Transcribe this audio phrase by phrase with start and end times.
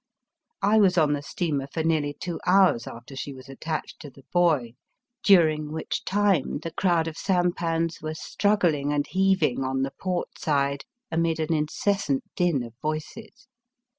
[0.63, 4.23] I was on the steamer for nearly two hours after she was attached to the
[4.33, 4.75] buoy,
[5.23, 10.85] during which time the crowd of sampans were struggling and heaving on the port side,
[11.11, 13.45] amid an incessant din of voices.